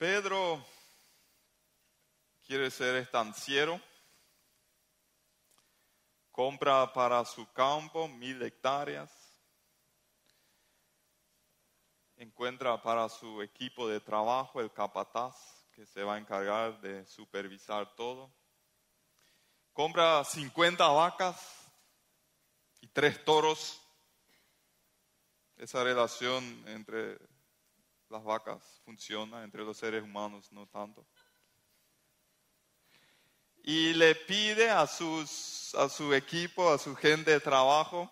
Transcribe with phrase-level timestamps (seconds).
[0.00, 0.64] Pedro
[2.46, 3.78] quiere ser estanciero,
[6.30, 9.12] compra para su campo mil hectáreas,
[12.16, 17.94] encuentra para su equipo de trabajo el capataz que se va a encargar de supervisar
[17.94, 18.32] todo,
[19.74, 21.70] compra 50 vacas
[22.80, 23.78] y tres toros.
[25.58, 27.18] Esa relación entre
[28.10, 31.06] las vacas funciona, entre los seres humanos no tanto.
[33.62, 38.10] Y le pide a, sus, a su equipo, a su gente de trabajo,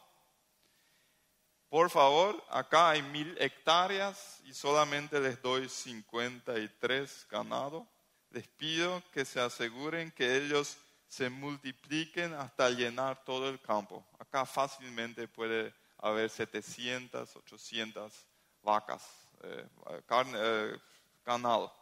[1.68, 7.86] por favor, acá hay mil hectáreas y solamente les doy 53 ganado.
[8.30, 14.06] Les pido que se aseguren que ellos se multipliquen hasta llenar todo el campo.
[14.18, 18.26] Acá fácilmente puede haber 700, 800
[18.62, 19.02] vacas,
[19.42, 20.78] eh,
[21.24, 21.74] ganado.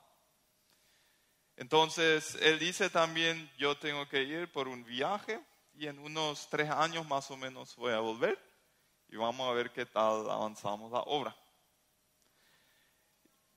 [1.56, 5.40] Entonces, él dice también, yo tengo que ir por un viaje
[5.74, 8.38] y en unos tres años más o menos voy a volver
[9.08, 11.36] y vamos a ver qué tal avanzamos la obra.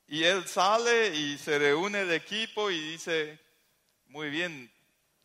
[0.07, 3.39] Y él sale y se reúne el equipo y dice,
[4.05, 4.71] muy bien,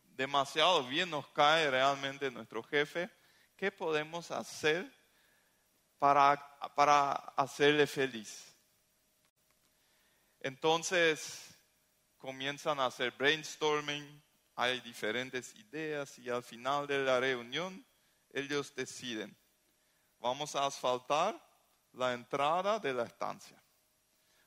[0.01, 3.09] demasiado bien nos cae realmente nuestro jefe,
[3.55, 4.91] ¿qué podemos hacer
[5.97, 6.37] para,
[6.75, 8.54] para hacerle feliz?
[10.45, 11.57] Entonces
[12.19, 17.83] comienzan a hacer brainstorming, hay diferentes ideas y al final de la reunión
[18.31, 19.35] ellos deciden,
[20.19, 21.35] vamos a asfaltar
[21.93, 23.59] la entrada de la estancia,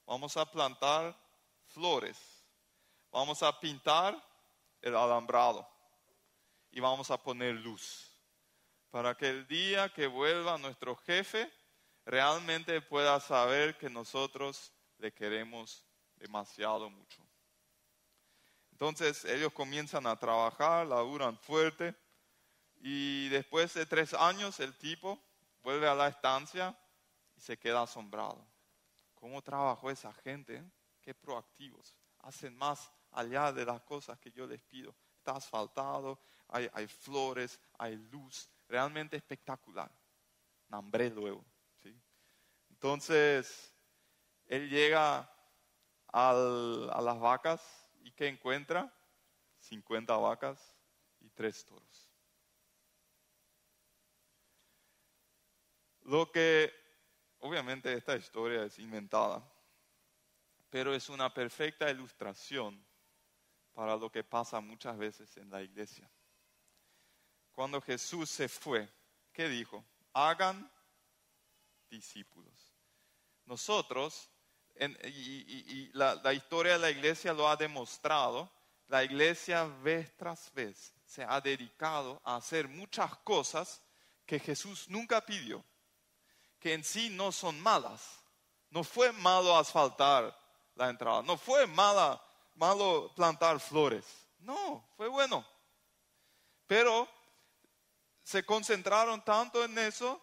[0.07, 1.19] vamos a plantar
[1.67, 2.17] flores,
[3.11, 4.25] vamos a pintar
[4.81, 5.69] el alambrado.
[6.71, 8.13] Y vamos a poner luz.
[8.91, 11.51] Para que el día que vuelva nuestro jefe
[12.05, 15.88] realmente pueda saber que nosotros le queremos
[16.19, 17.27] demasiado mucho.
[18.73, 21.97] Entonces ellos comienzan a trabajar, laburan fuerte
[22.77, 25.21] y después de tres años el tipo
[25.63, 26.79] vuelve a la estancia
[27.35, 28.47] y se queda asombrado.
[29.15, 30.63] ¿Cómo trabajó esa gente?
[31.01, 31.97] Qué proactivos.
[32.21, 34.95] Hacen más allá de las cosas que yo les pido.
[35.17, 39.91] Está asfaltado, hay, flores, hay luz, realmente espectacular.
[40.69, 41.45] Nambré luego.
[41.83, 42.01] ¿sí?
[42.71, 43.75] Entonces,
[44.47, 45.31] él llega
[46.19, 48.93] a las vacas y ¿qué encuentra?
[49.61, 50.75] 50 vacas
[51.21, 52.11] y tres toros.
[56.03, 56.73] Lo que,
[57.41, 59.47] obviamente esta historia es inventada,
[60.71, 62.85] pero es una perfecta ilustración
[63.73, 66.11] para lo que pasa muchas veces en la iglesia.
[67.53, 68.89] Cuando Jesús se fue,
[69.33, 69.85] ¿qué dijo?
[70.13, 70.71] Hagan
[71.91, 72.75] discípulos.
[73.45, 74.31] Nosotros,
[74.79, 78.51] y, la, historia de la iglesia lo ha demostrado,
[78.87, 83.83] la iglesia vez tras vez se ha dedicado a hacer muchas cosas
[84.25, 85.65] que Jesús nunca pidió,
[86.61, 88.23] que en sí no son malas.
[88.71, 90.37] No fue malo asfaltar
[90.75, 94.05] la entrada, no fue malo plantar flores.
[94.41, 95.45] No, fue bueno.
[96.67, 97.09] Pero
[98.23, 100.23] se concentraron tanto en eso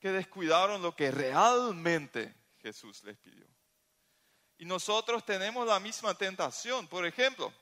[0.00, 3.51] que descuidaron lo que realmente Jesús les pidió.
[4.58, 6.86] Y nosotros tenemos la misma tentación.
[6.86, 7.52] Por ejemplo,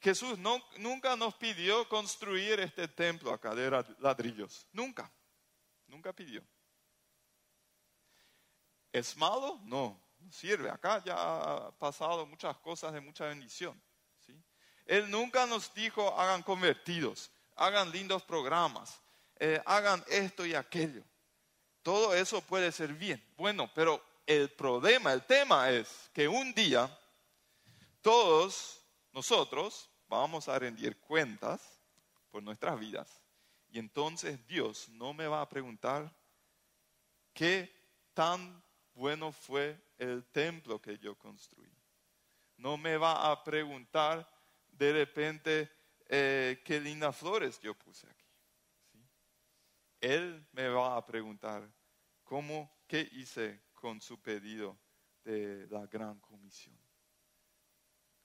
[0.00, 3.70] Jesús no, nunca nos pidió construir este templo acá de
[4.00, 4.66] ladrillos.
[4.72, 5.10] Nunca.
[5.86, 6.42] Nunca pidió.
[8.92, 9.58] ¿Es malo?
[9.64, 10.70] No sirve.
[10.70, 13.80] Acá ya ha pasado muchas cosas de mucha bendición.
[14.20, 14.40] ¿sí?
[14.86, 19.00] Él nunca nos dijo hagan convertidos, hagan lindos programas,
[19.36, 21.02] eh, hagan esto y aquello.
[21.82, 23.22] Todo eso puede ser bien.
[23.36, 26.90] Bueno, pero el problema, el tema es que un día
[28.00, 28.80] todos
[29.12, 31.80] nosotros vamos a rendir cuentas
[32.30, 33.22] por nuestras vidas.
[33.70, 36.14] Y entonces Dios no me va a preguntar
[37.32, 37.72] qué
[38.12, 38.62] tan
[38.94, 41.70] bueno fue el templo que yo construí.
[42.56, 44.28] No me va a preguntar
[44.68, 45.70] de repente
[46.08, 48.24] eh, qué lindas flores yo puse aquí.
[50.00, 51.68] Él me va a preguntar
[52.22, 54.78] cómo, qué hice con su pedido
[55.24, 56.74] de la gran comisión.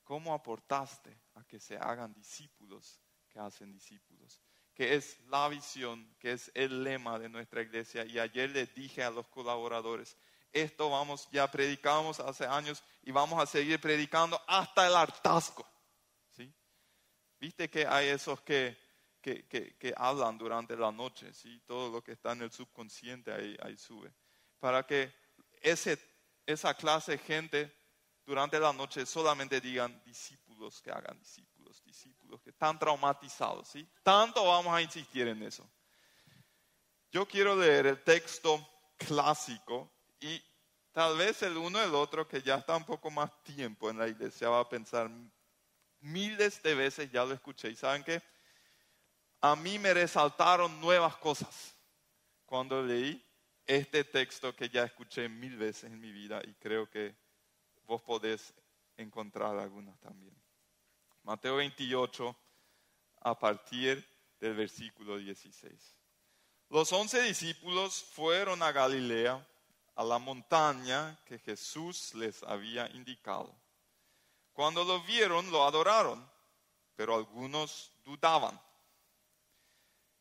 [0.06, 4.40] ¿Cómo aportaste a que se hagan discípulos que hacen discípulos?
[4.74, 8.06] Que es la visión, que es el lema de nuestra iglesia.
[8.06, 10.16] Y ayer le dije a los colaboradores,
[10.54, 15.68] esto vamos, ya predicamos hace años y vamos a seguir predicando hasta el hartazgo.
[16.38, 16.56] ¿sí?
[17.38, 18.78] Viste que hay esos que,
[19.22, 21.62] que, que, hablan durante la noche, ¿sí?
[21.66, 24.14] todo lo que está en el subconsciente ahí, ahí sube.
[24.62, 25.20] Para que
[25.62, 26.00] ese,
[26.46, 27.80] esa clase de gente
[28.26, 33.90] durante la noche solamente digan discípulos que hagan discípulos, discípulos que están traumatizados, ¿sí?
[34.04, 35.68] Tanto vamos a insistir en eso.
[37.12, 38.68] Yo quiero leer el texto
[38.98, 40.40] clásico y
[40.92, 44.08] tal vez el uno el otro que ya está un poco más tiempo en la
[44.08, 45.10] iglesia va a pensar
[46.02, 48.22] miles de veces ya lo escuché y saben que
[49.42, 51.74] a mí me resaltaron nuevas cosas
[52.46, 53.26] cuando leí
[53.69, 57.16] este texto que ya escuché mil veces en mi vida y creo que
[57.86, 58.51] vos podés
[58.98, 60.36] encontrar algunas también.
[61.21, 62.36] Mateo 28
[63.21, 64.04] a partir
[64.39, 65.95] del versículo 16.
[66.69, 69.48] Los once discípulos fueron a Galilea,
[69.94, 73.56] a la montaña que Jesús les había indicado.
[74.51, 76.27] Cuando lo vieron, lo adoraron,
[76.95, 78.60] pero algunos dudaban.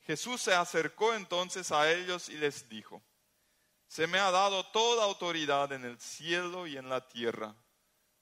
[0.02, 3.02] Jesús se acercó entonces a ellos y les dijo,
[3.88, 7.55] se me ha dado toda autoridad en el cielo y en la tierra.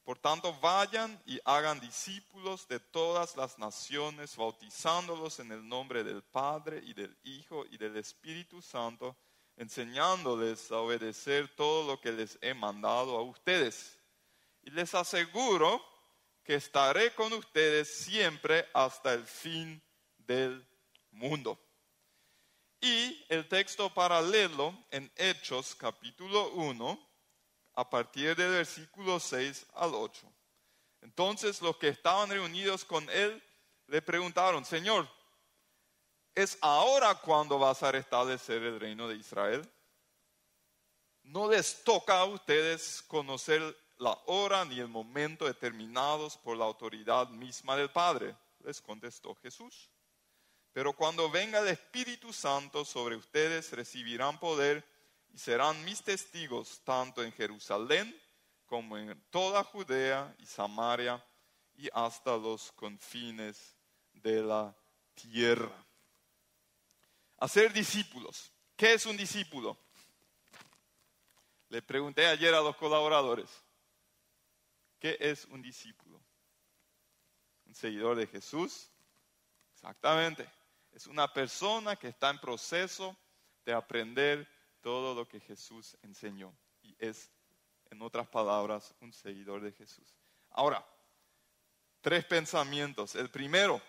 [0.05, 6.23] Por tanto, vayan y hagan discípulos de todas las naciones, bautizándolos en el nombre del
[6.23, 9.17] Padre y del Hijo y del Espíritu Santo,
[9.57, 13.99] enseñándoles a obedecer todo lo que les he mandado a ustedes.
[14.63, 15.85] Y les aseguro
[16.45, 19.83] que estaré con ustedes siempre hasta el fin
[20.19, 20.65] del
[21.11, 21.59] mundo.
[22.81, 27.09] Y el texto paralelo en Hechos capítulo 1,
[27.75, 30.33] a partir del versículo 6 al 8.
[31.03, 33.43] Entonces los que estaban reunidos con él
[33.87, 35.09] le preguntaron, Señor,
[36.35, 39.71] ¿es ahora cuando vas a restablecer el reino de Israel?
[41.23, 47.29] No les toca a ustedes conocer la hora ni el momento determinados por la autoridad
[47.31, 49.91] misma del Padre, les contestó Jesús.
[50.77, 54.87] Pero cuando venga el Espíritu Santo sobre ustedes, recibirán poder
[55.33, 58.15] y serán mis testigos tanto en Jerusalén
[58.67, 61.25] como en toda Judea y Samaria
[61.77, 63.75] y hasta los confines
[64.13, 64.77] de la
[65.15, 65.73] tierra.
[67.39, 68.53] Hacer discípulos.
[68.77, 69.79] ¿Qué es un discípulo?
[71.71, 73.49] Le pregunté ayer a los colaboradores,
[74.99, 76.21] ¿qué es un discípulo?
[77.65, 78.91] ¿Un seguidor de Jesús?
[79.73, 80.56] Exactamente.
[80.97, 83.15] Es una persona que está en proceso
[83.67, 84.49] de aprender
[84.81, 86.57] todo lo que Jesús enseñó.
[86.81, 87.31] Y es,
[87.91, 90.17] en otras palabras, un seguidor de Jesús.
[90.49, 90.83] Ahora,
[92.01, 93.15] tres pensamientos.
[93.15, 93.83] El primero,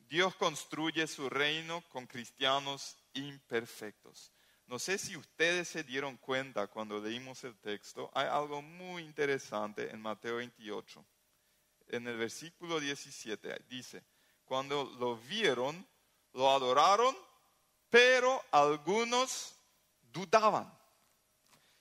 [0.00, 4.32] Dios construye su reino con cristianos imperfectos.
[4.66, 9.92] No sé si ustedes se dieron cuenta cuando leímos el texto, hay algo muy interesante
[9.92, 11.06] en Mateo 28.
[11.86, 14.02] En el versículo 17 dice,
[14.44, 15.86] cuando lo vieron,
[16.32, 17.16] lo adoraron,
[17.90, 19.54] pero algunos
[20.12, 20.72] dudaban.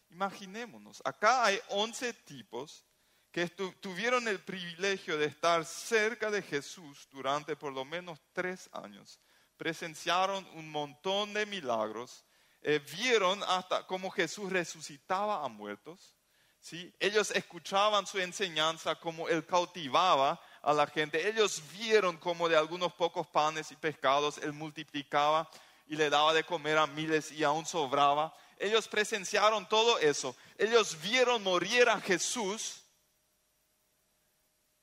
[0.10, 2.86] Imaginémonos, acá hay 11 tipos
[3.32, 9.20] que tuvieron el privilegio de estar cerca de Jesús durante por lo menos tres años.
[9.56, 12.26] Presenciaron un montón de milagros,
[12.62, 16.14] eh, vieron hasta cómo Jesús resucitaba a muertos.
[16.60, 16.94] ¿sí?
[17.00, 21.28] Ellos escuchaban su enseñanza, como él cautivaba a la gente.
[21.28, 25.50] Ellos vieron como de algunos pocos panes y pescados él multiplicaba
[25.88, 28.36] y le daba de comer a miles y aún sobraba.
[28.58, 30.36] Ellos presenciaron todo eso.
[30.58, 32.84] Ellos vieron morir a Jesús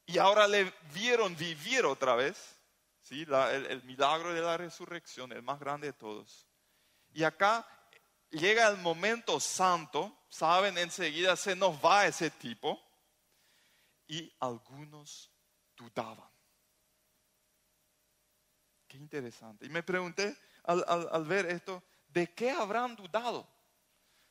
[0.06, 2.56] y ahora le vieron vivir otra vez.
[3.02, 3.23] ¿sí?
[3.23, 6.47] el, el milagro de la resurrección, el más grande de todos.
[7.14, 7.66] Y acá
[8.30, 12.82] llega el momento santo, saben, enseguida se nos va ese tipo
[14.06, 15.30] y algunos
[15.78, 16.28] dudaban.
[18.87, 19.66] Qué interesante.
[19.66, 23.49] Y me pregunté al, ver esto, ¿de qué habrán dudado?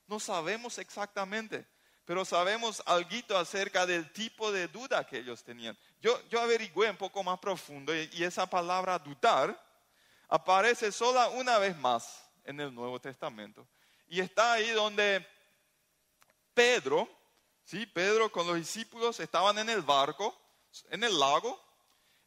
[0.06, 1.66] No sabemos exactamente,
[2.06, 5.78] pero sabemos algo acerca del tipo de duda que ellos tenían.
[6.02, 9.60] Yo, yo averigüé un poco más profundo y, y esa palabra dudar
[10.28, 13.68] aparece sola una vez más en el Nuevo Testamento.
[14.08, 15.26] Y está ahí donde
[16.54, 17.08] Pedro,
[17.64, 17.86] ¿sí?
[17.86, 20.36] Pedro con los discípulos estaban en el barco
[20.90, 21.60] en el lago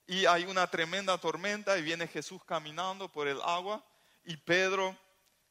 [0.06, 3.84] y hay una tremenda tormenta y viene Jesús caminando por el agua
[4.24, 4.96] y Pedro,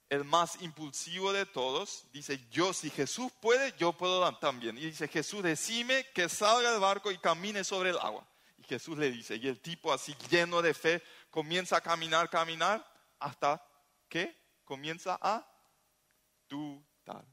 [0.10, 4.78] el más impulsivo de todos, dice, yo si Jesús puede, yo puedo también.
[4.78, 8.28] Y dice, Jesús, decime que salga del barco y camine sobre el agua.
[8.58, 12.86] Y Jesús le dice, y el tipo así lleno de fe comienza a caminar, caminar,
[13.20, 13.64] hasta
[14.08, 15.48] que comienza a
[16.48, 17.26] dudar.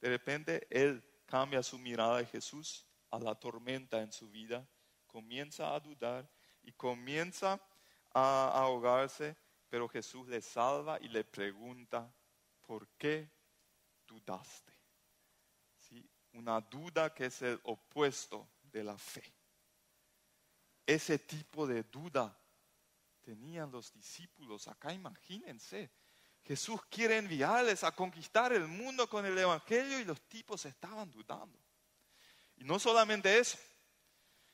[0.00, 4.66] De repente él cambia su mirada de Jesús a la tormenta en su vida,
[5.06, 6.28] comienza a dudar
[6.62, 7.60] y comienza
[8.12, 9.36] a ahogarse,
[9.68, 12.12] pero Jesús le salva y le pregunta,
[12.66, 13.30] ¿por qué
[14.06, 14.76] dudaste?
[16.36, 19.22] una duda que es el opuesto de la fe.
[20.84, 22.38] Ese tipo de duda
[23.22, 24.68] tenían los discípulos.
[24.68, 25.90] Acá imagínense,
[26.44, 31.58] Jesús quiere enviarles a conquistar el mundo con el Evangelio y los tipos estaban dudando.
[32.56, 33.58] Y no solamente eso.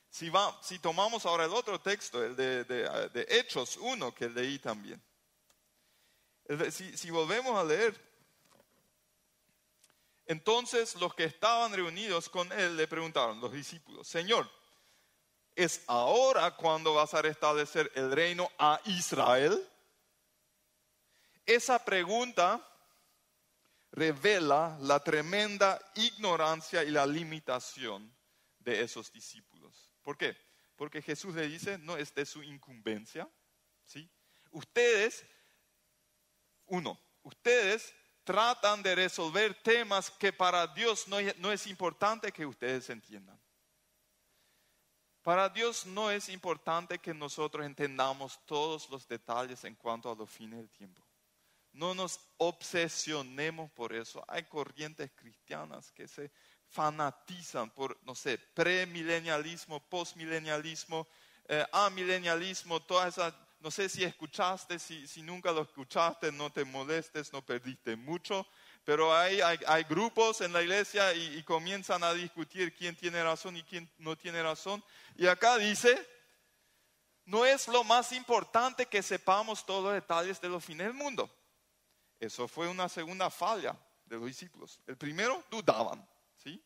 [0.09, 4.59] Si, va, si tomamos ahora el otro texto, el de, de, Hechos 1 que leí
[4.59, 5.01] también.
[6.71, 7.99] Si, si volvemos a leer,
[10.25, 14.49] entonces los que estaban reunidos con él le preguntaron, los discípulos, Señor,
[15.55, 19.67] ¿es ahora cuando vas a restablecer el reino a Israel?
[21.45, 22.65] Esa pregunta
[23.93, 28.11] revela la tremenda ignorancia y la limitación
[28.57, 29.91] de esos discípulos.
[30.01, 30.35] ¿Por qué?
[30.75, 33.29] Porque Jesús le dice, no es de su incumbencia.
[33.85, 34.09] ¿sí?
[34.49, 35.23] Ustedes,
[36.65, 42.89] uno, ustedes tratan de resolver temas que para Dios no, no es importante que ustedes
[42.89, 43.39] entiendan.
[45.21, 50.29] Para Dios no es importante que nosotros entendamos todos los detalles en cuanto a los
[50.29, 51.05] fines del tiempo.
[51.73, 54.23] No nos obsesionemos por eso.
[54.27, 56.31] Hay corrientes cristianas que se
[56.67, 61.07] fanatizan por, no sé, premilenialismo, postmilenialismo,
[61.47, 66.63] eh, amilenialismo, todas esas, no sé si escuchaste, si, si, nunca lo escuchaste, no te
[66.63, 68.47] molestes, no perdiste mucho,
[68.83, 73.55] pero hay, hay, grupos en la iglesia y, y comienzan a discutir quién tiene razón
[73.57, 74.83] y quién no tiene razón.
[75.15, 76.07] Y acá dice,
[77.25, 81.29] no es lo más importante que sepamos todos los detalles de los fines del mundo.
[82.23, 84.79] Eso fue una segunda falla de los discípulos.
[84.87, 86.07] El primero, dudaban.
[86.41, 86.63] ¿sí?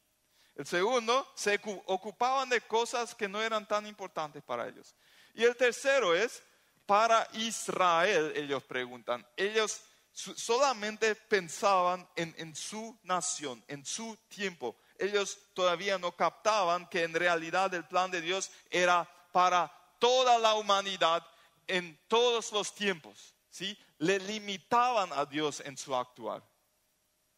[0.56, 4.96] El segundo, se ocupaban de cosas que no eran tan importantes para ellos.
[5.34, 6.44] Y el tercero es,
[6.86, 9.28] para Israel, ellos preguntan.
[9.36, 9.82] Ellos
[10.14, 14.78] solamente pensaban en, en su nación, en su tiempo.
[15.00, 20.54] Ellos todavía no captaban que en realidad el plan de Dios era para toda la
[20.54, 21.26] humanidad
[21.66, 23.34] en todos los tiempos.
[23.50, 23.76] ¿sí?
[24.00, 26.44] Le limitaban a Dios en su actuar.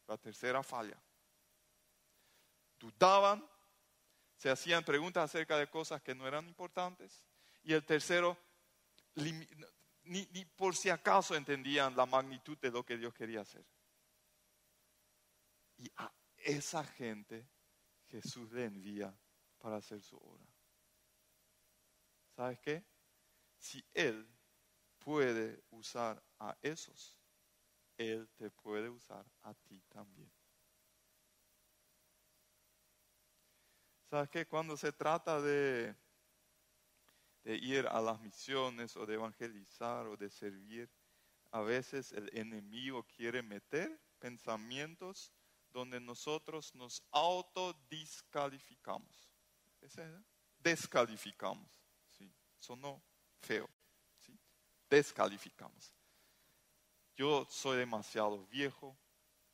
[0.06, 1.00] La tercera falla.
[2.78, 3.46] Dudaban,
[4.36, 7.24] se hacían preguntas acerca de cosas que no eran importantes.
[7.62, 8.36] Y el tercero,
[9.14, 13.64] ni, por si acaso entendían la magnitud de lo que Dios quería hacer.
[15.76, 17.46] Y a esa gente
[18.08, 19.14] Jesús le envía
[19.58, 20.44] para hacer su obra.
[22.34, 22.84] ¿Sabes qué?
[23.58, 24.26] Si Él
[25.00, 27.18] puede usar a esos,
[27.96, 30.30] Él te puede usar a ti también.
[34.08, 34.46] ¿Sabes qué?
[34.46, 35.94] Cuando se trata de,
[37.44, 40.90] ir a las misiones o de evangelizar o de servir,
[41.52, 45.32] a veces el enemigo quiere meter pensamientos
[45.68, 49.30] donde nosotros nos autodiscalificamos.
[50.58, 51.70] Descalificamos.
[52.10, 52.32] ¿sí?
[52.58, 53.02] Sonó
[53.40, 53.68] feo
[54.90, 55.94] descalificamos.
[57.16, 58.96] Yo soy demasiado viejo,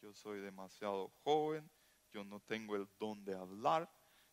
[0.00, 1.70] yo soy demasiado joven,
[2.12, 3.88] yo no tengo el don de hablar,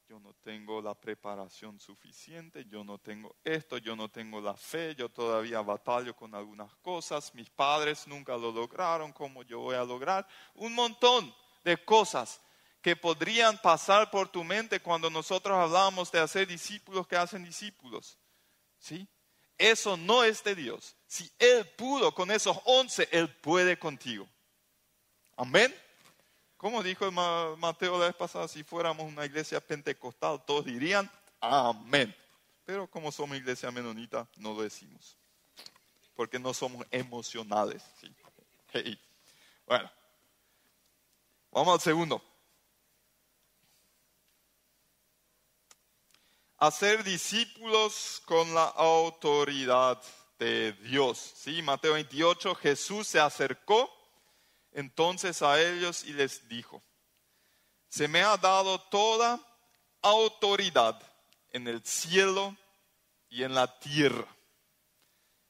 [0.07, 4.95] yo no tengo la preparación suficiente, yo no tengo esto, yo no tengo la fe,
[4.95, 9.83] yo todavía batallo con algunas cosas, mis padres nunca lo lograron, ¿cómo yo voy a
[9.83, 10.27] lograr?
[10.55, 11.33] Un montón
[11.63, 12.41] de cosas
[12.81, 18.19] que podrían pasar por tu mente cuando nosotros hablamos de hacer discípulos que hacen discípulos.
[18.77, 19.07] ¿Sí?
[19.57, 20.95] Eso no es de Dios.
[21.07, 24.27] Si Él pudo con esos once, Él puede contigo.
[25.36, 25.74] Amén.
[26.57, 32.15] Como dijo Mateo la vez pasada, si fuéramos una iglesia pentecostal, todos dirían amén.
[32.65, 35.17] Pero como somos iglesia menonita, no lo decimos.
[36.15, 37.83] Porque no somos emocionales.
[39.67, 39.91] Bueno,
[41.51, 42.24] vamos al segundo.
[46.67, 50.01] Hacer discípulos con la autoridad
[50.39, 51.34] de Dios.
[51.36, 51.62] ¿Sí?
[51.62, 53.91] Mateo 28, Jesús se acercó
[54.72, 56.82] entonces a ellos y les dijo,
[57.89, 59.41] se me ha dado toda
[60.01, 61.01] autoridad
[61.50, 62.55] en el cielo
[63.29, 64.27] y en la tierra.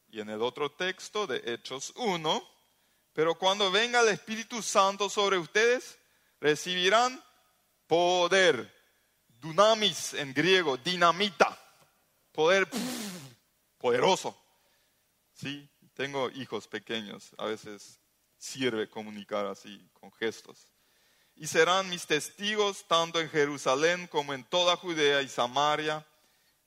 [0.09, 2.43] Y en el otro texto de Hechos 1,
[3.13, 5.95] pero cuando venga el Espíritu Santo sobre ustedes,
[6.39, 7.23] recibirán
[7.85, 8.72] poder
[9.43, 11.59] dunamis en griego, dinamita,
[12.31, 12.67] poder
[13.77, 14.35] poderoso.
[15.33, 17.99] Sí, tengo hijos pequeños, a veces
[18.37, 20.67] sirve comunicar así con gestos.
[21.35, 26.05] Y serán mis testigos tanto en Jerusalén como en toda Judea y Samaria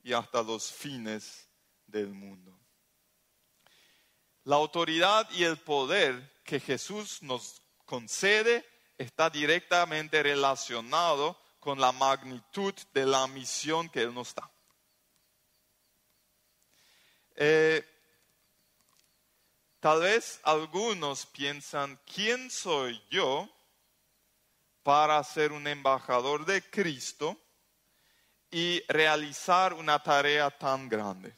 [0.03, 1.47] y hasta los fines
[1.87, 2.57] del mundo.
[4.43, 8.63] La autoridad y el poder que Jesús nos concede
[8.97, 14.49] está directamente relacionado con la magnitud de la misión que Él nos da.
[17.35, 17.85] Eh,
[19.81, 23.49] tal vez algunos piensan, ¿quién soy yo
[24.81, 27.37] para ser un embajador de Cristo
[28.49, 31.37] y realizar una tarea tan grande?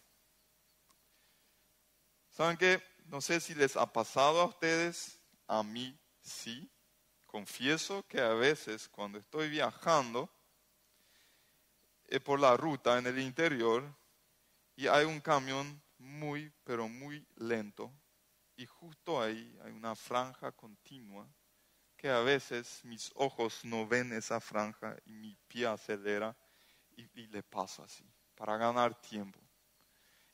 [2.30, 2.84] ¿Saben qué?
[3.06, 6.72] No sé si les ha pasado a ustedes, a mí sí.
[7.30, 10.28] Confieso que a veces cuando estoy viajando
[12.08, 13.84] eh, por la ruta en el interior
[14.76, 17.94] y hay un camión muy, pero muy lento
[18.56, 21.32] y justo ahí hay una franja continua
[21.96, 26.36] que a veces mis ojos no ven esa franja y mi pie acelera
[26.98, 29.40] y, le paso así para ganar tiempo.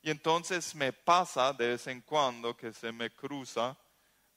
[0.01, 3.77] Y entonces me pasa de vez en cuando que se me cruza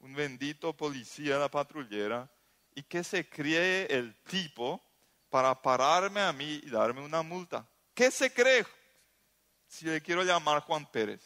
[0.01, 2.29] un bendito policía la patrullera
[2.79, 4.81] y que se cree el tipo
[5.29, 7.69] para pararme a mí y darme una multa.
[7.93, 8.65] ¿Qué se cree
[9.67, 11.21] si le quiero llamar Juan Pérez?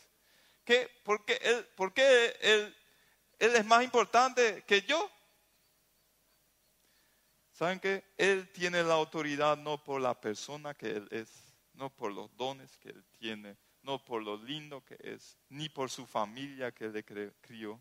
[0.65, 0.91] ¿Qué?
[1.05, 2.75] ¿Por qué, él, por qué él,
[3.39, 5.11] él es más importante que yo?
[7.51, 8.03] ¿Saben qué?
[8.17, 11.29] Él tiene la autoridad no por la persona que él es,
[11.75, 15.91] no por los dones que él tiene, no por lo lindo que es, ni por
[15.91, 17.79] su familia que le crió.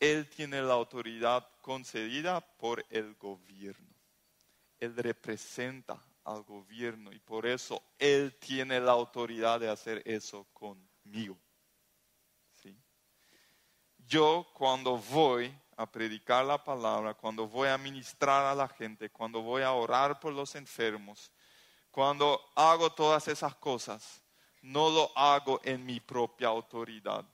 [0.00, 3.94] Él tiene la autoridad concedida por el gobierno.
[4.78, 11.38] Él representa al gobierno y por eso Él tiene la autoridad de hacer eso conmigo.
[12.54, 12.74] ¿Sí?
[13.98, 19.42] Yo cuando voy a predicar la palabra, cuando voy a ministrar a la gente, cuando
[19.42, 21.30] voy a orar por los enfermos,
[21.90, 24.22] cuando hago todas esas cosas,
[24.62, 27.24] no lo hago en mi propia autoridad.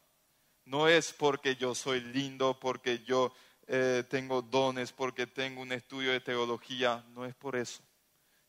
[0.67, 3.33] No es porque yo soy lindo, porque yo
[3.67, 7.83] eh, tengo dones, porque tengo un estudio de teología, no es por eso.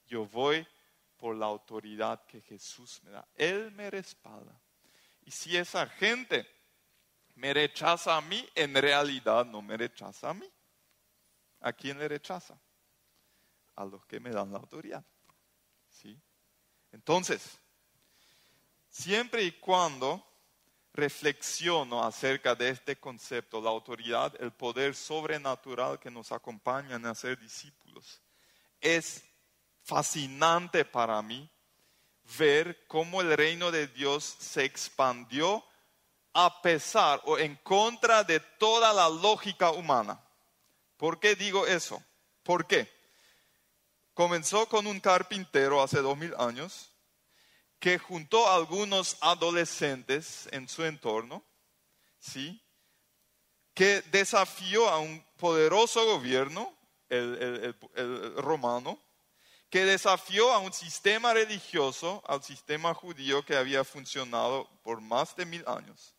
[0.06, 0.68] Yo voy
[1.16, 3.28] por la autoridad que Jesús me da.
[3.36, 4.60] Él me respalda.
[5.24, 6.48] Y si esa gente
[7.36, 10.50] me rechaza a mí, en realidad no me rechaza a mí.
[11.62, 12.60] ¿A quién le rechaza?
[13.76, 15.04] A los que me dan la autoridad.
[15.90, 16.20] ¿Sí?
[16.92, 17.60] Entonces,
[18.98, 20.27] Siempre y cuando
[20.98, 27.40] reflexiono acerca de este concepto, la autoridad, el poder sobrenatural que nos acompaña en ser
[27.40, 28.20] discípulos,
[28.82, 29.24] es
[29.84, 31.48] fascinante para mí
[32.38, 35.64] ver cómo el reino de Dios se expandió
[36.34, 40.20] a pesar o en contra de toda la lógica humana.
[40.98, 42.04] ¿Por qué digo eso?
[42.42, 42.92] ¿Por qué?
[44.16, 46.92] Comenzó con un carpintero hace dos mil años
[47.80, 51.44] que juntó a algunos adolescentes en su entorno,
[52.20, 52.62] ¿sí?
[53.74, 56.76] que desafió a un poderoso gobierno,
[57.10, 57.76] el,
[58.38, 59.00] romano,
[59.70, 65.46] que desafió a un sistema religioso, al sistema judío que había funcionado por más de
[65.46, 66.16] mil años.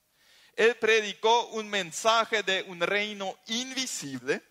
[0.54, 4.42] Él predicó un mensaje de un reino invisible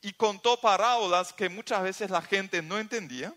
[0.00, 3.34] y contó parábolas que muchas veces la gente no entendía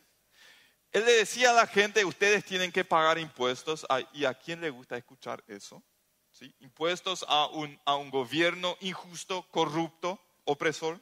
[0.95, 3.85] él le decía a la gente, ustedes tienen que pagar impuestos.
[4.13, 5.83] ¿Y a quién le gusta escuchar eso?
[6.31, 6.55] ¿Sí?
[6.61, 11.01] Impuestos a un, a un gobierno injusto, corrupto, opresor.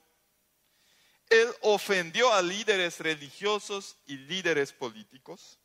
[1.29, 5.59] Él ofendió a líderes religiosos y líderes políticos.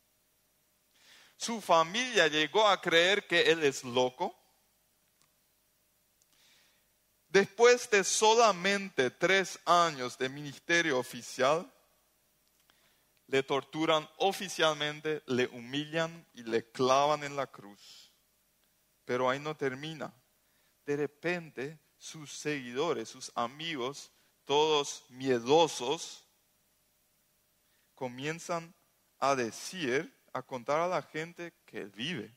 [1.35, 4.39] Su familia llegó a creer que él es loco.
[7.29, 11.67] Después de solamente tres años de ministerio oficial,
[13.29, 18.11] le torturan oficialmente, le humillan y le clavan en la cruz.
[19.05, 20.11] Pero ahí no termina.
[20.83, 24.11] De repente sus seguidores, sus amigos,
[24.45, 26.25] todos miedosos,
[27.93, 28.73] comienzan
[29.19, 32.35] a decir, a contar a la gente que él vive.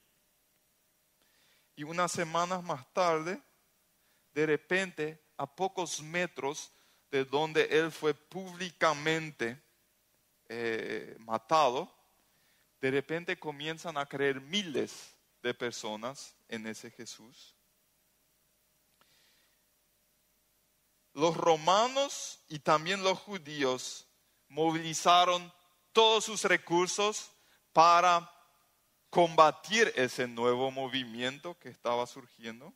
[1.75, 3.41] Y unas semanas más tarde,
[4.35, 6.71] de repente, a pocos metros
[7.11, 9.63] de donde él fue públicamente
[10.55, 11.91] eh, matado,
[12.79, 17.57] de repente comienzan a creer miles de personas en ese Jesús.
[21.15, 24.07] Los romanos y también los judíos
[24.49, 25.51] movilizaron
[25.93, 27.31] todos sus recursos
[27.73, 28.31] para
[29.09, 32.75] combatir ese nuevo movimiento que estaba surgiendo.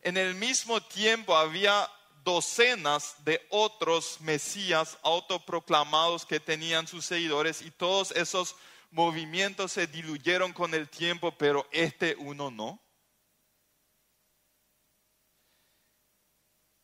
[0.00, 1.90] En el mismo tiempo había
[2.24, 8.56] docenas de otros mesías autoproclamados que tenían sus seguidores y todos esos
[8.90, 12.80] movimientos se diluyeron con el tiempo, pero este uno no.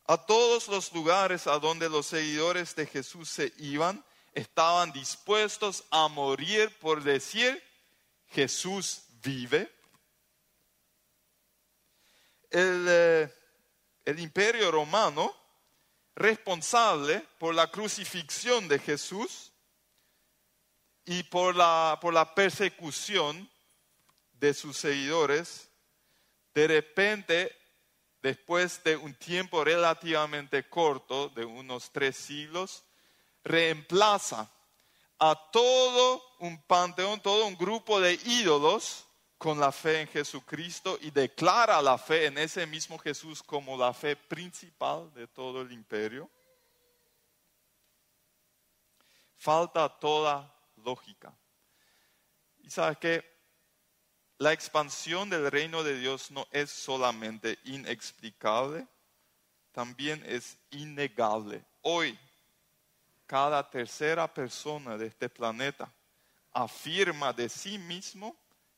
[0.05, 6.07] A todos los lugares a donde los seguidores de Jesús se iban, estaban dispuestos a
[6.07, 7.61] morir por decir,
[8.29, 9.69] Jesús vive.
[12.49, 13.36] El, eh,
[14.07, 15.35] el imperio romano,
[16.15, 19.51] responsable por la crucifixión de Jesús
[21.03, 23.49] y por la, por la persecución
[24.31, 25.69] de sus seguidores,
[26.53, 27.53] de repente,
[28.21, 32.85] después de un tiempo relativamente corto, de unos tres siglos,
[33.43, 34.49] reemplaza
[35.19, 39.05] a todo un panteón, todo un grupo de ídolos
[39.37, 43.93] con la fe en Jesucristo y declara la fe en ese mismo Jesús como la
[43.93, 46.29] fe principal de todo el imperio.
[49.35, 50.51] Falta toda
[50.83, 51.31] lógica.
[52.63, 53.23] Y sabes que
[54.39, 58.87] la expansión del reino de Dios no es solamente inexplicable,
[59.71, 61.63] también es innegable.
[61.81, 62.17] Hoy,
[63.27, 65.91] cada tercera persona de este planeta
[66.51, 68.35] afirma de sí mismo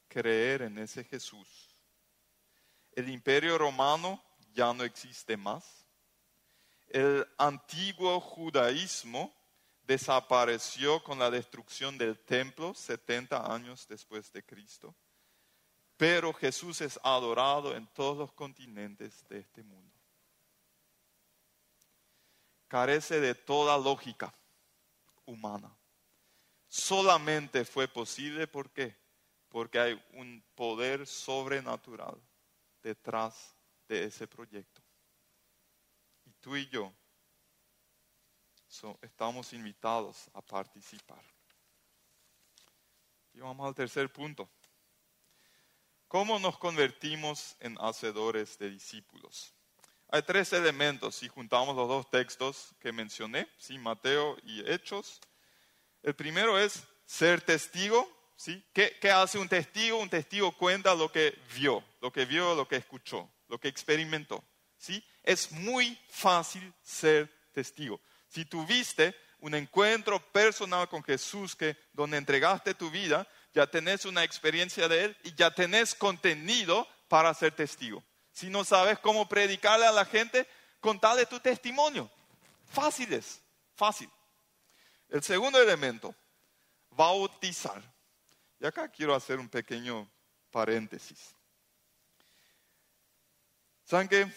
[0.10, 1.70] creer en ese Jesús.
[2.92, 5.86] El imperio romano ya no existe más.
[6.90, 9.34] El antiguo judaísmo
[9.84, 14.94] desapareció con la destrucción del templo 70 años después de Cristo.
[15.98, 19.96] Pero Jesús es adorado en todos los continentes de este mundo.
[22.68, 24.34] Carece de toda lógica
[25.26, 25.76] humana.
[26.68, 28.96] Solamente fue posible, ¿por qué?
[29.50, 32.16] Porque hay un poder sobrenatural
[32.82, 33.56] detrás
[33.88, 34.82] de ese proyecto.
[36.26, 36.94] Y tú y yo
[39.02, 41.24] estamos invitados a participar.
[43.34, 44.50] Y vamos al tercer punto.
[46.08, 49.54] ¿Cómo nos convertimos en hacedores de discípulos?
[50.10, 53.78] Hay tres elementos si juntamos los dos textos que mencioné, ¿sí?
[53.78, 55.22] Mateo y Hechos.
[56.02, 58.10] El primero es ser testigo.
[58.40, 58.66] ¿Sí?
[58.72, 60.00] ¿Qué, ¿Qué hace un testigo?
[60.00, 64.42] Un testigo cuenta lo que vio, lo que vio, lo que escuchó, lo que experimentó.
[64.78, 65.06] ¿sí?
[65.24, 68.00] Es muy fácil ser testigo.
[68.30, 74.24] Si tuviste un encuentro personal con Jesús que donde entregaste tu vida, ya tenés una
[74.24, 78.02] experiencia de Él y ya tenés contenido para ser testigo.
[78.32, 80.48] Si no sabes cómo predicarle a la gente,
[80.80, 82.10] contale tu testimonio.
[82.72, 83.42] Fácil es,
[83.76, 84.10] fácil.
[85.10, 86.16] El segundo elemento,
[86.92, 87.82] bautizar.
[88.60, 90.10] Y acá quiero hacer un pequeño
[90.52, 91.34] paréntesis.
[93.86, 94.32] ¿Saben qué?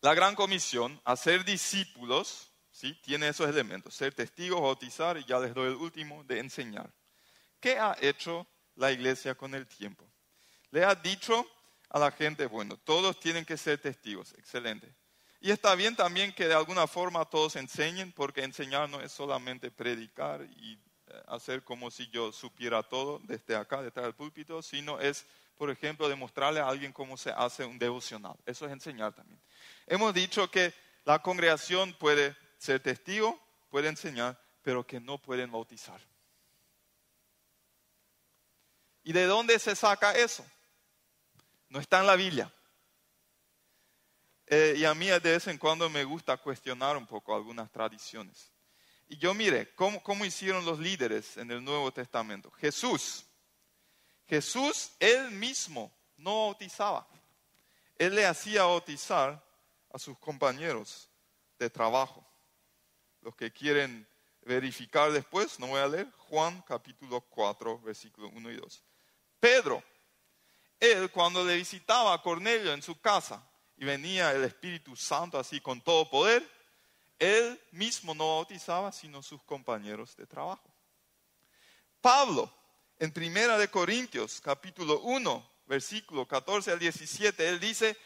[0.00, 2.92] La gran comisión, hacer discípulos, ¿sí?
[3.02, 6.92] tiene esos elementos, ser testigos, bautizar y ya les doy el último, de enseñar.
[7.60, 10.06] ¿Qué ha hecho la iglesia con el tiempo?
[10.70, 11.46] Le ha dicho
[11.88, 14.94] a la gente, bueno, todos tienen que ser testigos, excelente.
[15.40, 19.70] Y está bien también que de alguna forma todos enseñen, porque enseñar no es solamente
[19.70, 20.78] predicar y
[21.26, 26.08] hacer como si yo supiera todo desde acá, detrás del púlpito, sino es, por ejemplo,
[26.08, 28.36] demostrarle a alguien cómo se hace un devocional.
[28.46, 29.40] Eso es enseñar también.
[29.86, 30.72] Hemos dicho que
[31.04, 33.38] la congregación puede ser testigo,
[33.70, 36.00] puede enseñar, pero que no pueden bautizar.
[39.02, 40.44] ¿Y de dónde se saca eso?
[41.68, 42.50] No está en la Biblia.
[44.46, 48.53] Eh, y a mí de vez en cuando me gusta cuestionar un poco algunas tradiciones.
[49.08, 52.50] Y yo mire, ¿cómo, ¿cómo hicieron los líderes en el Nuevo Testamento?
[52.52, 53.24] Jesús.
[54.26, 57.06] Jesús él mismo no bautizaba.
[57.96, 59.42] Él le hacía bautizar
[59.92, 61.08] a sus compañeros
[61.58, 62.26] de trabajo.
[63.20, 64.06] Los que quieren
[64.42, 68.84] verificar después, no voy a leer, Juan capítulo 4, versículo 1 y 2.
[69.40, 69.82] Pedro,
[70.80, 75.60] él cuando le visitaba a Cornelio en su casa y venía el Espíritu Santo así
[75.60, 76.48] con todo poder,
[77.18, 80.72] él mismo no bautizaba sino sus compañeros de trabajo.
[82.00, 82.52] Pablo,
[82.98, 87.96] en Primera de Corintios, capítulo 1, versículo 14 al 17, él dice,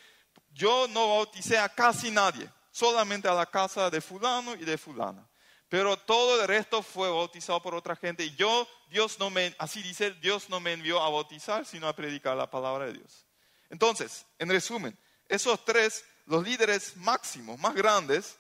[0.53, 5.29] yo no bauticé a casi nadie, solamente a la casa de fulano y de fulana.
[5.69, 8.25] Pero todo el resto fue bautizado por otra gente.
[8.25, 11.95] Y yo, Dios no me, así dice, Dios no me envió a bautizar, sino a
[11.95, 13.27] predicar la palabra de Dios.
[13.69, 18.39] Entonces, en resumen, esos tres, los líderes máximos, más grandes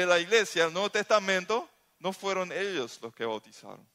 [0.00, 3.88] de la iglesia, del Nuevo Testamento, no fueron ellos los que bautizaron.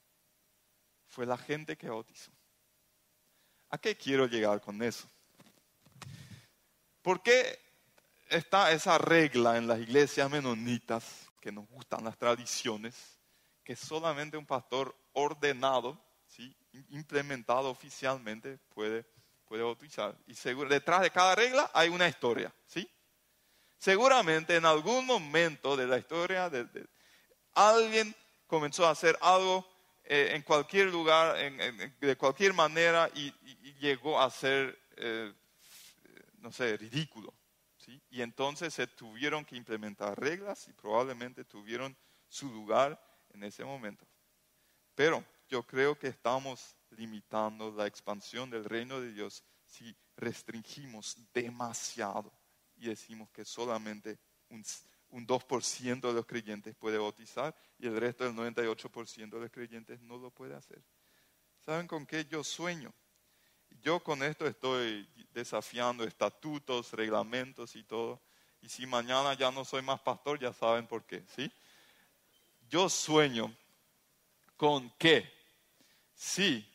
[1.08, 2.32] Fue la gente que bautizó.
[3.70, 5.08] ¿A qué quiero llegar con eso?
[7.02, 7.60] ¿Por qué
[8.30, 13.20] está esa regla en las iglesias menonitas que nos gustan las tradiciones,
[13.64, 16.56] que solamente un pastor ordenado, ¿sí?
[16.90, 19.06] implementado oficialmente, puede,
[19.46, 20.18] puede bautizar.
[20.26, 20.34] Y
[20.66, 22.54] detrás de cada regla hay una historia.
[22.66, 22.90] ¿sí?
[23.82, 26.68] Seguramente en algún momento de la historia, de,
[27.56, 28.16] alguien
[28.46, 29.68] comenzó a hacer algo
[30.04, 31.36] eh, en cualquier lugar,
[32.00, 33.34] de cualquier manera, y,
[33.80, 35.34] llegó a ser, eh,
[36.38, 37.34] no sé, ridículo.
[37.78, 38.00] ¿sí?
[38.12, 44.06] Y entonces se tuvieron que implementar reglas y probablemente tuvieron su lugar en ese momento.
[44.94, 52.32] Pero yo creo que estamos limitando la expansión del reino de Dios si restringimos demasiado
[52.82, 54.18] y decimos que solamente
[54.50, 54.66] un,
[55.12, 60.02] un 2% de los creyentes puede bautizar y el resto del 98% de los creyentes
[60.02, 60.82] no lo puede hacer.
[61.64, 62.92] ¿Saben con qué yo sueño?
[63.84, 68.20] Yo con esto estoy desafiando estatutos, reglamentos y todo.
[68.64, 71.52] Y si mañana ya no soy más pastor, ya saben por qué, ¿sí?
[72.68, 73.56] Yo sueño
[74.58, 75.32] con que
[76.16, 76.68] si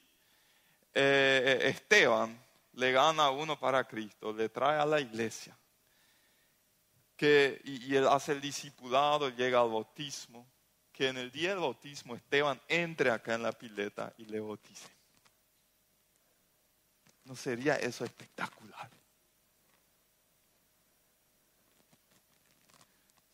[0.94, 2.40] eh, Esteban
[2.74, 5.56] le gana a uno para Cristo, le trae a la iglesia,
[7.16, 10.46] que, y, él hace el discipulado, llega al bautismo,
[10.92, 14.88] que en el día del bautismo Esteban entre acá en la pileta y le bautice.
[17.24, 18.88] ¿No sería eso espectacular?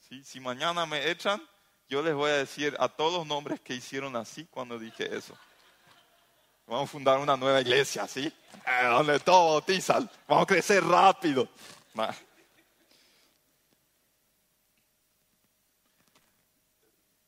[0.09, 0.25] ¿Sí?
[0.25, 1.43] Si mañana me echan,
[1.89, 5.37] yo les voy a decir a todos los nombres que hicieron así cuando dije eso.
[6.67, 8.33] Vamos a fundar una nueva iglesia, ¿sí?
[8.67, 10.09] Eh, donde todos bautizan.
[10.27, 11.49] Vamos a crecer rápido.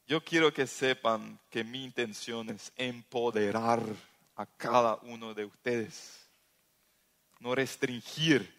[0.06, 3.80] Yo quiero que sepan que mi intención es empoderar
[4.36, 6.28] a cada uno de ustedes,
[7.40, 8.52] no restringir,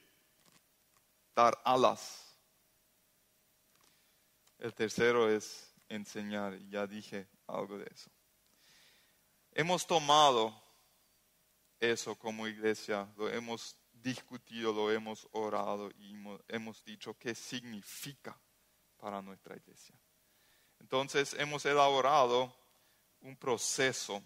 [1.36, 2.36] dar alas.
[4.58, 8.10] El tercero es enseñar, ya dije algo de eso.
[9.52, 10.54] Hemos tomado
[11.80, 16.16] eso como iglesia, lo hemos discutido, lo hemos orado y
[16.48, 18.36] hemos dicho qué significa
[18.98, 19.96] para nuestra iglesia.
[20.86, 22.56] Entonces hemos elaborado
[23.22, 24.22] un proceso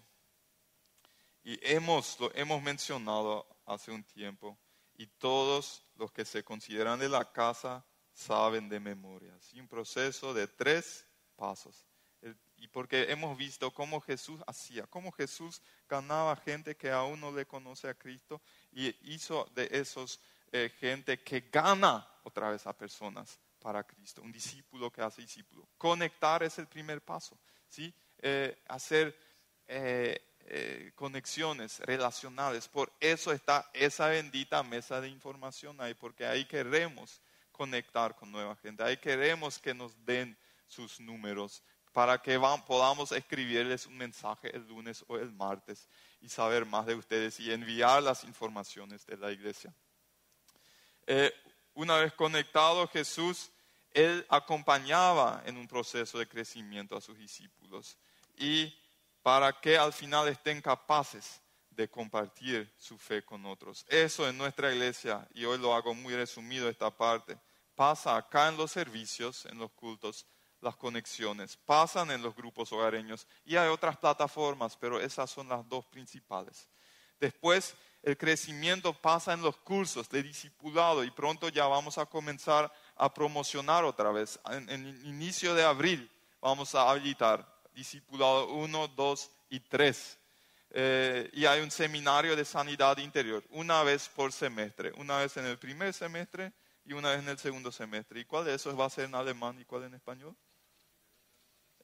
[1.42, 4.58] y hemos, lo hemos mencionado hace un tiempo
[4.92, 9.34] y todos los que se consideran de la casa saben de memoria.
[9.54, 11.86] un proceso de tres pasos.
[12.56, 17.46] y porque hemos visto cómo Jesús hacía, cómo Jesús ganaba gente que aún no le
[17.46, 20.20] conoce a Cristo y hizo de esos
[20.52, 25.68] eh, gente que gana otra vez a personas para Cristo, un discípulo que hace discípulo.
[25.76, 27.92] Conectar es el primer paso, ¿sí?
[28.18, 29.16] Eh, hacer
[29.68, 32.66] eh, eh, conexiones relacionales.
[32.66, 37.20] Por eso está esa bendita mesa de información ahí, porque ahí queremos
[37.52, 43.86] conectar con nueva gente, ahí queremos que nos den sus números para que podamos escribirles
[43.86, 45.88] un mensaje el lunes o el martes
[46.20, 49.74] y saber más de ustedes y enviar las informaciones de la iglesia
[51.80, 53.50] una vez conectado Jesús,
[53.92, 57.96] él acompañaba en un proceso de crecimiento a sus discípulos
[58.36, 58.72] y
[59.22, 61.40] para que al final estén capaces
[61.70, 63.86] de compartir su fe con otros.
[63.88, 67.38] Eso en nuestra iglesia, y hoy lo hago muy resumido esta parte,
[67.74, 70.26] pasa acá en los servicios, en los cultos,
[70.60, 75.66] las conexiones, pasan en los grupos hogareños y hay otras plataformas, pero esas son las
[75.66, 76.68] dos principales.
[77.18, 82.72] Después el crecimiento pasa en los cursos de discipulado y pronto ya vamos a comenzar
[82.96, 84.40] a promocionar otra vez.
[84.50, 86.10] En, el inicio de abril
[86.40, 90.18] vamos a habilitar discipulado 1, 2 y 3.
[90.72, 95.44] Eh, y hay un seminario de sanidad interior, una vez por semestre, una vez en
[95.46, 96.52] el primer semestre
[96.84, 98.20] y una vez en el segundo semestre.
[98.20, 100.34] ¿Y cuál de esos va a ser en alemán y cuál en español?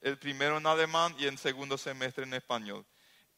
[0.00, 2.86] El primero en alemán y el segundo semestre en español.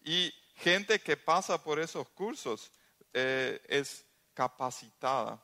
[0.05, 2.71] Y gente que pasa por esos cursos
[3.13, 5.43] eh, es capacitada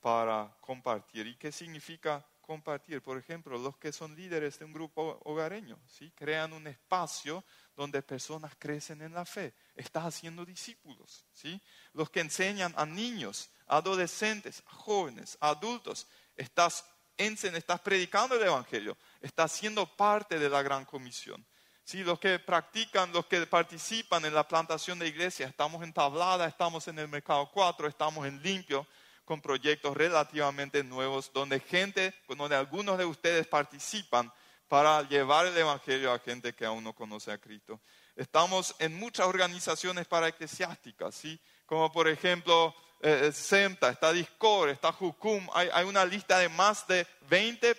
[0.00, 1.26] para compartir.
[1.26, 3.02] ¿Y qué significa compartir?
[3.02, 6.10] Por ejemplo, los que son líderes de un grupo hogareño, ¿sí?
[6.14, 7.44] crean un espacio
[7.76, 9.54] donde personas crecen en la fe.
[9.74, 11.24] Estás haciendo discípulos.
[11.32, 11.60] ¿sí?
[11.92, 16.84] Los que enseñan a niños, adolescentes, jóvenes, adultos, estás,
[17.16, 21.46] estás predicando el Evangelio, estás siendo parte de la gran comisión.
[21.88, 26.46] Sí, los que practican, los que participan en la plantación de iglesia, estamos en Tablada,
[26.46, 28.86] estamos en el Mercado 4, estamos en Limpio,
[29.24, 34.30] con proyectos relativamente nuevos, donde gente, donde algunos de ustedes participan
[34.68, 37.80] para llevar el Evangelio a gente que aún no conoce a Cristo.
[38.16, 41.40] Estamos en muchas organizaciones para eclesiásticas, ¿sí?
[41.64, 46.86] como por ejemplo eh, SEMTA, está Discord, está Jucum, hay, hay, una lista de más
[46.88, 47.76] de 20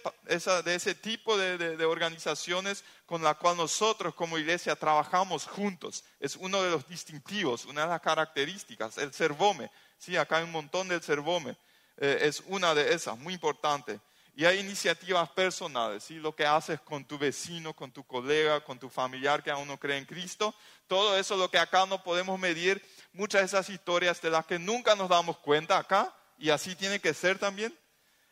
[0.63, 6.05] de ese tipo de, de, organizaciones con la cual nosotros como iglesia trabajamos juntos.
[6.19, 9.69] Es uno de los distintivos, una de las características, el Cervome.
[9.97, 11.58] Sí, acá hay un montón del Cervome.
[11.97, 13.99] Eh, es una de esas, muy importante.
[14.39, 16.13] Y hay iniciativas personales, ¿sí?
[16.13, 19.78] lo que haces con tu vecino, con tu colega, con tu familiar que aún no
[19.78, 20.56] cree en Cristo.
[20.88, 22.82] Todo eso lo que acá no podemos medir.
[23.12, 27.02] Muchas de esas historias de las que nunca nos damos cuenta acá, y así tiene
[27.02, 27.78] que ser también,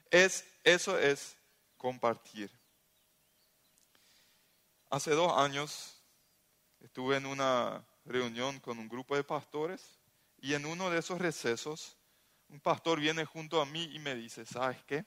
[0.10, 1.36] es, eso es
[1.76, 2.50] compartir.
[4.90, 6.02] Hace dos años
[6.80, 10.00] estuve en una reunión con un grupo de pastores
[10.38, 11.98] y en uno de esos recesos
[12.48, 15.06] un pastor viene junto a mí y me dice, ¿sabes qué?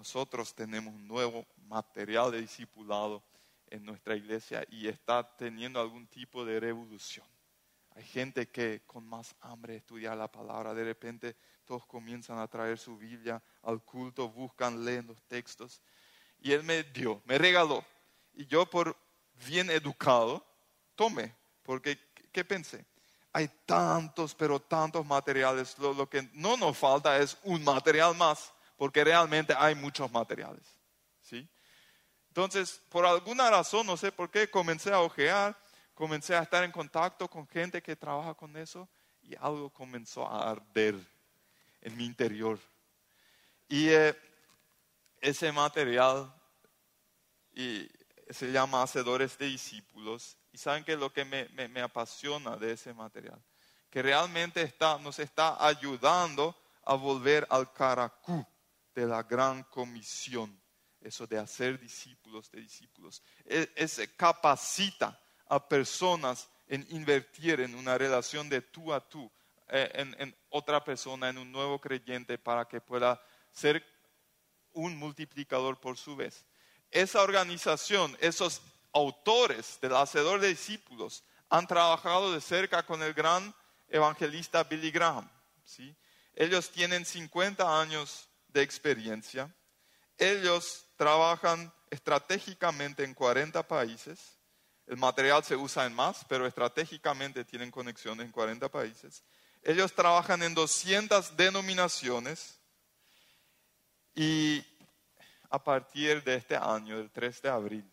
[0.00, 3.22] Nosotros tenemos un nuevo material de discipulado
[3.66, 7.26] en nuestra iglesia y está teniendo algún tipo de revolución.
[7.94, 11.36] Hay gente que con más hambre de estudiar la palabra, de repente
[11.66, 15.82] todos comienzan a traer su Biblia al culto, buscan, leen los textos.
[16.38, 17.84] Y él me dio, me regaló.
[18.32, 18.96] Y yo por
[19.46, 20.42] bien educado,
[20.94, 21.98] tomé, porque
[22.32, 22.86] ¿qué pensé?
[23.34, 25.78] Hay tantos, pero tantos materiales.
[25.78, 30.64] lo que no nos falta es un material más porque realmente hay muchos materiales.
[31.20, 31.46] ¿sí?
[32.28, 35.54] Entonces, por alguna razón, no sé por qué, comencé a ojear,
[35.92, 38.88] comencé a estar en contacto con gente que trabaja con eso
[39.20, 40.94] y algo comenzó a arder
[41.82, 42.58] en mi interior.
[43.68, 44.18] Y eh,
[45.20, 46.34] ese material
[47.52, 47.86] y
[48.30, 50.38] se llama Hacedores de Discípulos.
[50.52, 53.44] Y saben que lo que me, me apasiona de ese material,
[53.90, 58.46] que realmente está, nos está ayudando a volver al caracú,
[59.00, 60.60] de la gran comisión,
[61.00, 63.22] eso de hacer discípulos de discípulos.
[63.46, 69.30] Es, capacita a personas en invertir en una relación de tú a tú,
[69.68, 73.84] eh, en, otra persona, en un nuevo creyente, para que pueda ser
[74.72, 76.44] un multiplicador por su vez.
[76.90, 78.60] Esa organización, esos
[78.92, 83.54] autores del Hacedor de Discípulos, han trabajado de cerca con el gran
[83.88, 85.28] evangelista Billy Graham.
[85.64, 85.96] ¿sí?
[86.34, 89.54] Ellos tienen 50 años de experiencia.
[90.18, 94.38] Ellos trabajan estratégicamente en 40 países.
[94.86, 99.22] El material se usa en más, pero estratégicamente tienen conexiones en 40 países.
[99.62, 102.58] Ellos trabajan en 200 denominaciones
[104.14, 104.64] y
[105.50, 107.92] a partir de este año, del 3 de abril,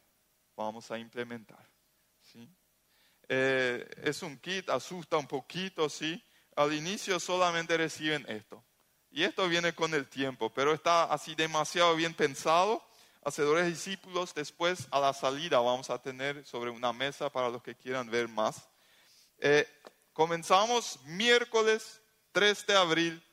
[0.56, 1.68] vamos a implementar.
[2.22, 2.48] ¿sí?
[3.28, 6.24] Eh, es un kit, asusta un poquito, ¿sí?
[6.56, 8.64] Al inicio solamente reciben esto.
[9.12, 12.84] Y esto viene con el tiempo, pero está así demasiado bien pensado.
[13.24, 17.76] Hacedores discípulos, después a la salida vamos a tener sobre una mesa para los que
[17.76, 18.70] quieran ver más.
[19.40, 19.68] Eh,
[20.14, 23.24] comenzamos miércoles 3 de abril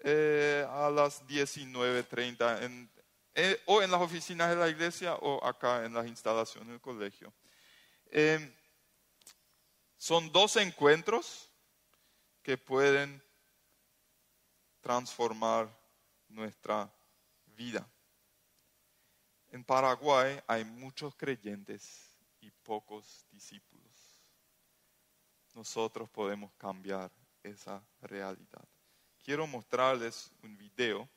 [0.00, 2.88] eh, a las 19.30
[3.34, 7.32] eh, o en las oficinas de la iglesia o acá en las instalaciones del colegio.
[9.96, 11.50] son dos encuentros
[12.42, 13.25] que pueden
[14.86, 15.68] transformar
[16.28, 16.88] nuestra
[17.56, 17.84] vida.
[19.50, 24.22] En Paraguay hay muchos creyentes y pocos discípulos.
[25.56, 27.10] Nosotros podemos cambiar
[27.42, 28.64] esa realidad.
[29.24, 31.08] Quiero mostrarles un video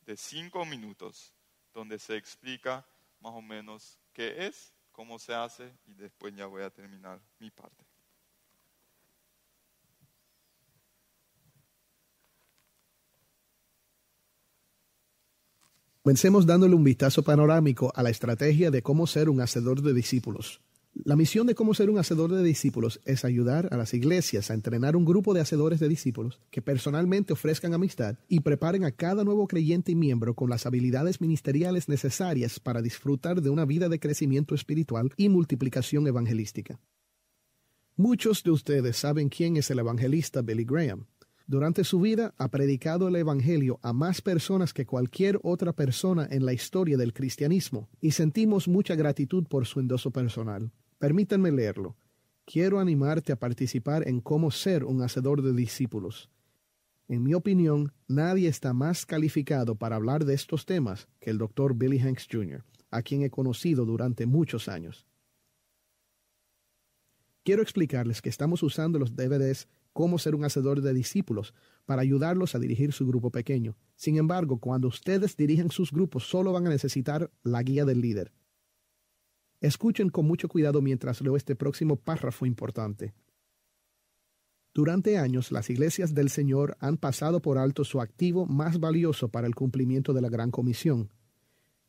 [0.00, 1.32] de cinco minutos
[1.72, 2.84] donde se explica
[3.20, 7.52] más o menos qué es, cómo se hace y después ya voy a terminar mi
[7.52, 7.84] parte.
[16.06, 20.60] Comencemos dándole un vistazo panorámico a la estrategia de cómo ser un hacedor de discípulos.
[20.94, 24.54] La misión de cómo ser un hacedor de discípulos es ayudar a las iglesias a
[24.54, 29.24] entrenar un grupo de hacedores de discípulos que personalmente ofrezcan amistad y preparen a cada
[29.24, 33.98] nuevo creyente y miembro con las habilidades ministeriales necesarias para disfrutar de una vida de
[33.98, 36.78] crecimiento espiritual y multiplicación evangelística.
[37.96, 41.06] Muchos de ustedes saben quién es el evangelista Billy Graham.
[41.48, 46.44] Durante su vida ha predicado el Evangelio a más personas que cualquier otra persona en
[46.44, 50.72] la historia del cristianismo y sentimos mucha gratitud por su endoso personal.
[50.98, 51.96] Permítanme leerlo.
[52.44, 56.30] Quiero animarte a participar en cómo ser un hacedor de discípulos.
[57.06, 61.74] En mi opinión, nadie está más calificado para hablar de estos temas que el Dr.
[61.74, 65.06] Billy Hanks Jr., a quien he conocido durante muchos años.
[67.44, 71.54] Quiero explicarles que estamos usando los DVDs cómo ser un hacedor de discípulos
[71.86, 73.78] para ayudarlos a dirigir su grupo pequeño.
[73.94, 78.30] Sin embargo, cuando ustedes dirigen sus grupos, solo van a necesitar la guía del líder.
[79.62, 83.14] Escuchen con mucho cuidado mientras leo este próximo párrafo importante.
[84.74, 89.46] Durante años, las iglesias del Señor han pasado por alto su activo más valioso para
[89.46, 91.08] el cumplimiento de la Gran Comisión.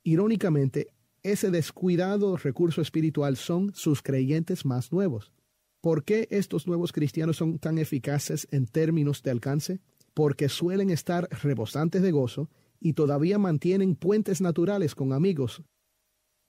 [0.04, 0.94] Irónicamente,
[1.24, 5.34] ese descuidado recurso espiritual son sus creyentes más nuevos.
[5.82, 9.80] ¿Por qué estos nuevos cristianos son tan eficaces en términos de alcance?
[10.14, 12.50] Porque suelen estar rebosantes de gozo
[12.80, 15.64] y todavía mantienen puentes naturales con amigos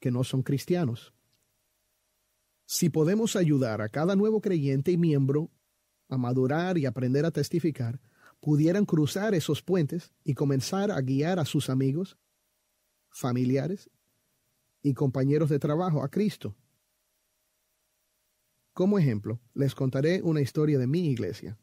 [0.01, 1.13] que no son cristianos.
[2.67, 5.51] Si podemos ayudar a cada nuevo creyente y miembro
[6.09, 8.01] a madurar y aprender a testificar,
[8.41, 12.17] pudieran cruzar esos puentes y comenzar a guiar a sus amigos,
[13.11, 13.91] familiares
[14.83, 16.55] y compañeros de trabajo a Cristo.
[18.79, 21.59] Como ejemplo, les contaré una historia de mi iglesia.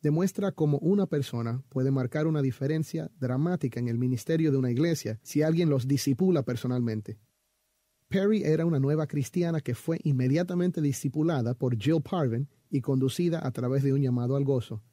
[0.00, 5.18] Demuestra cómo una persona puede marcar una diferencia dramática en el ministerio de una iglesia
[5.24, 7.18] si alguien los disipula personalmente.
[8.06, 13.50] Perry era una nueva cristiana que fue inmediatamente discipulada por Jill Parvin y conducida a
[13.50, 14.84] través de un llamado al gozo,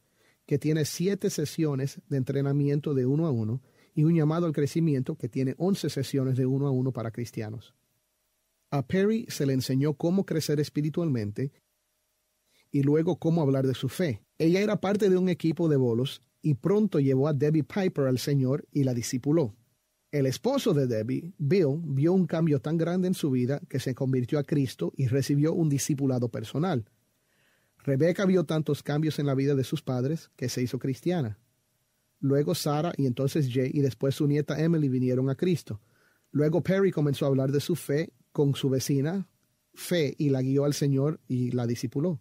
[0.48, 3.62] que tiene siete sesiones de entrenamiento de uno a uno
[3.94, 7.76] y un llamado al crecimiento que tiene once sesiones de uno a uno para cristianos.
[8.74, 11.52] A Perry se le enseñó cómo crecer espiritualmente
[12.72, 14.24] y luego cómo hablar de su fe.
[14.40, 18.18] Ella era parte de un equipo de bolos y pronto llevó a Debbie Piper al
[18.18, 19.56] Señor y la discipuló.
[20.12, 23.94] El esposo de Debbie, Bill, vio un cambio tan grande en su vida que se
[23.94, 26.90] convirtió a Cristo y recibió un discipulado personal.
[27.78, 31.38] Rebecca vio tantos cambios en la vida de sus padres que se hizo cristiana.
[32.20, 35.80] Luego Sara y entonces Jay y después su nieta Emily vinieron a Cristo.
[36.32, 39.30] Luego Perry comenzó a hablar de su fe con su vecina,
[39.74, 42.20] fe, y la guió al Señor y la discipuló.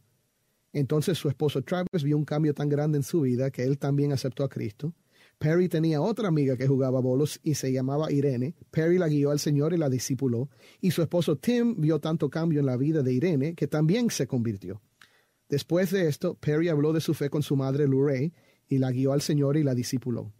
[0.72, 4.12] Entonces su esposo Travis vio un cambio tan grande en su vida que él también
[4.12, 4.94] aceptó a Cristo.
[5.38, 8.54] Perry tenía otra amiga que jugaba bolos y se llamaba Irene.
[8.70, 10.48] Perry la guió al Señor y la discipuló.
[10.80, 14.26] Y su esposo Tim vio tanto cambio en la vida de Irene que también se
[14.26, 14.80] convirtió.
[15.48, 18.32] Después de esto, Perry habló de su fe con su madre Lurray
[18.68, 20.32] y la guió al Señor y la discipuló.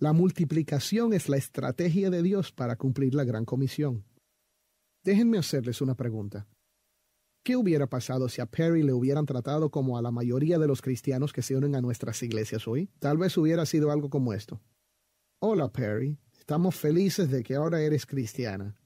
[0.00, 4.04] La multiplicación es la estrategia de Dios para cumplir la gran comisión.
[5.04, 6.48] Déjenme hacerles una pregunta.
[7.44, 10.80] ¿Qué hubiera pasado si a Perry le hubieran tratado como a la mayoría de los
[10.80, 12.88] cristianos que se unen a nuestras iglesias hoy?
[13.00, 14.62] Tal vez hubiera sido algo como esto.
[15.40, 18.76] Hola Perry, estamos felices de que ahora eres cristiana.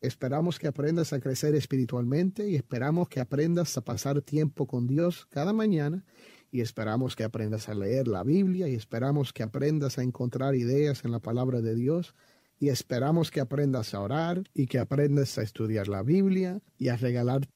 [0.00, 5.26] Esperamos que aprendas a crecer espiritualmente y esperamos que aprendas a pasar tiempo con Dios
[5.28, 6.06] cada mañana
[6.50, 11.04] y esperamos que aprendas a leer la Biblia y esperamos que aprendas a encontrar ideas
[11.04, 12.14] en la palabra de Dios
[12.58, 16.96] y esperamos que aprendas a orar y que aprendas a estudiar la Biblia y a
[16.96, 17.48] regalar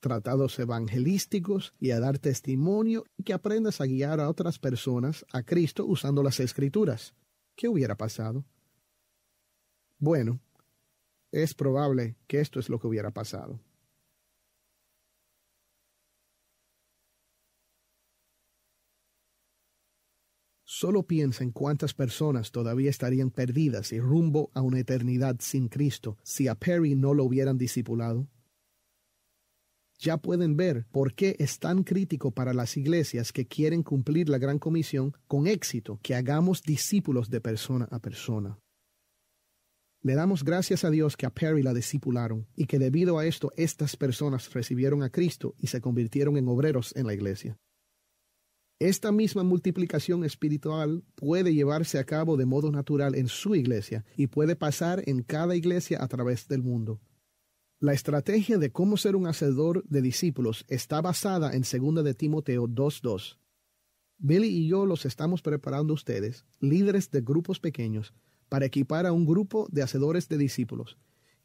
[0.00, 5.42] tratados evangelísticos y a dar testimonio y que aprendas a guiar a otras personas a
[5.42, 7.14] Cristo usando las escrituras.
[7.56, 8.44] ¿Qué hubiera pasado?
[9.98, 10.40] Bueno,
[11.32, 13.60] es probable que esto es lo que hubiera pasado.
[20.78, 26.18] Solo piensa en cuántas personas todavía estarían perdidas y rumbo a una eternidad sin Cristo
[26.22, 28.28] si a Perry no lo hubieran discipulado
[29.98, 34.36] ya pueden ver por qué es tan crítico para las iglesias que quieren cumplir la
[34.36, 38.58] gran comisión con éxito que hagamos discípulos de persona a persona.
[40.02, 43.50] Le damos gracias a Dios que a Perry la discipularon y que debido a esto
[43.56, 47.56] estas personas recibieron a Cristo y se convirtieron en obreros en la iglesia.
[48.78, 54.26] Esta misma multiplicación espiritual puede llevarse a cabo de modo natural en su iglesia y
[54.26, 57.00] puede pasar en cada iglesia a través del mundo.
[57.80, 62.68] La estrategia de cómo ser un hacedor de discípulos está basada en 2 de Timoteo
[62.68, 63.38] 2.2.
[64.18, 68.12] Billy y yo los estamos preparando ustedes, líderes de grupos pequeños,
[68.50, 70.98] para equipar a un grupo de hacedores de discípulos,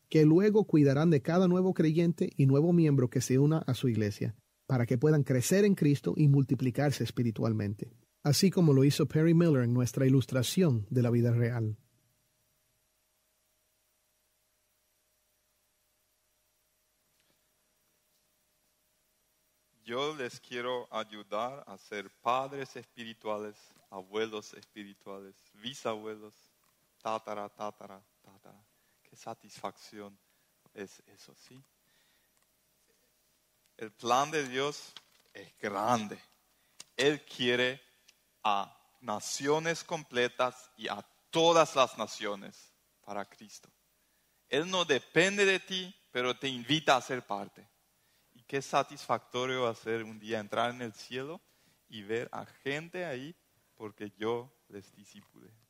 [0.10, 3.88] que luego cuidarán de cada nuevo creyente y nuevo miembro que se una a su
[3.88, 4.36] iglesia,
[4.72, 7.92] para que puedan crecer en Cristo y multiplicarse espiritualmente,
[8.24, 11.76] así como lo hizo Perry Miller en nuestra ilustración de la vida real.
[19.84, 23.58] yo les quiero ayudar a ser padres espirituales,
[23.90, 26.34] abuelos espirituales, bisabuelos,
[27.02, 28.64] tatara, tatara, tatara.
[29.04, 30.18] Qué satisfacción
[30.74, 31.62] es eso, ¿sí?
[33.82, 34.94] El plan de Dios
[35.34, 36.18] es grande.
[36.96, 37.82] Él quiere
[38.44, 42.72] a naciones completas y a todas las naciones
[43.02, 43.70] para Cristo.
[44.48, 47.68] Él no depende de ti, pero te invita a ser parte
[48.52, 51.40] qué satisfactorio va a ser un día entrar en el cielo
[51.88, 53.34] y ver a gente ahí
[53.76, 55.61] porque yo les disipulé.